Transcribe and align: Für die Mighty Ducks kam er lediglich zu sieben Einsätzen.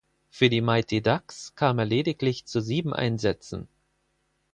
Für 0.31 0.49
die 0.49 0.61
Mighty 0.61 1.03
Ducks 1.03 1.53
kam 1.53 1.77
er 1.77 1.85
lediglich 1.85 2.45
zu 2.47 2.59
sieben 2.59 2.91
Einsätzen. 2.91 3.67